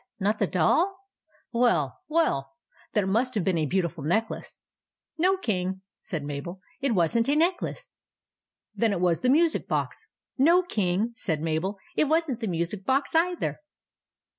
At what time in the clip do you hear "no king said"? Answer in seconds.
5.19-6.23, 10.39-11.39